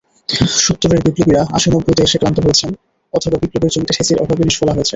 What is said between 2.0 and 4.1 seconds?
এসে ক্লান্ত হয়েছেন, অথবা বিপ্লবের জমিটা